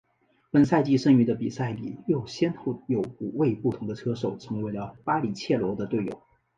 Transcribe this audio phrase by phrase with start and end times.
[0.49, 6.23] 本赛季剩余的比赛里又先后有五位不同的车手成为了巴里切罗的队友。